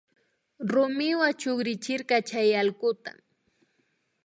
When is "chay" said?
2.29-2.49